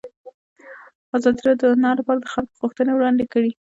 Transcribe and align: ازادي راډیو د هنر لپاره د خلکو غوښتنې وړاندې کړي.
ازادي 1.17 1.41
راډیو 1.47 1.69
د 1.71 1.73
هنر 1.75 1.93
لپاره 1.99 2.19
د 2.21 2.27
خلکو 2.33 2.59
غوښتنې 2.61 2.91
وړاندې 2.93 3.25
کړي. 3.33 3.51